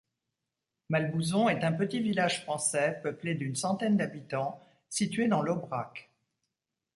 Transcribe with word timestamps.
Malbouzon 0.89 1.47
est 1.47 1.63
un 1.63 1.73
petit 1.73 1.99
village 1.99 2.41
français 2.41 2.99
peuplé 3.03 3.35
d'une 3.35 3.53
centaine 3.53 3.97
d'habitants, 3.97 4.59
situé 4.89 5.27
dans 5.27 5.43
l'Aubrac. 5.43 6.09